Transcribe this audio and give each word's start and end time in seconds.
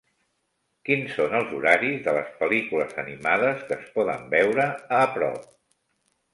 quins 0.87 1.11
són 1.17 1.35
els 1.39 1.53
horaris 1.57 2.01
de 2.07 2.15
les 2.17 2.33
pel·lícules 2.41 2.97
animades 3.05 3.63
que 3.69 3.79
es 3.79 3.95
poden 4.01 4.27
veure 4.35 4.69
a 5.01 5.07
prop 5.19 5.49